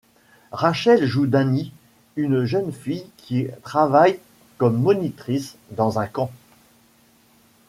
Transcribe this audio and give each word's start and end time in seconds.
Rachel 0.51 1.05
joue 1.05 1.27
Dani, 1.27 1.71
une 2.15 2.43
jeune 2.45 2.71
fille 2.73 3.05
qui 3.17 3.45
travaille 3.61 4.17
comme 4.57 4.81
monitrice 4.81 5.57
dans 5.77 5.99
un 5.99 6.07
camp. 6.07 6.31